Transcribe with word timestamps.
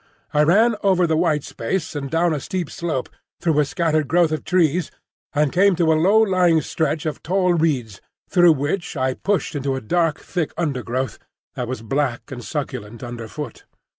I 0.33 0.41
ran 0.41 0.75
over 0.81 1.05
the 1.05 1.15
white 1.15 1.43
space 1.43 1.95
and 1.95 2.09
down 2.09 2.33
a 2.33 2.39
steep 2.39 2.71
slope, 2.71 3.07
through 3.39 3.59
a 3.59 3.65
scattered 3.65 4.07
growth 4.07 4.31
of 4.31 4.43
trees, 4.43 4.89
and 5.31 5.51
came 5.53 5.75
to 5.75 5.93
a 5.93 5.93
low 5.93 6.17
lying 6.17 6.61
stretch 6.61 7.05
of 7.05 7.21
tall 7.21 7.53
reeds, 7.53 8.01
through 8.27 8.53
which 8.53 8.97
I 8.97 9.13
pushed 9.13 9.53
into 9.53 9.75
a 9.75 9.79
dark, 9.81 10.19
thick 10.19 10.55
undergrowth 10.57 11.19
that 11.53 11.67
was 11.67 11.83
black 11.83 12.31
and 12.31 12.43
succulent 12.43 13.03
under 13.03 13.27
foot. 13.27 13.65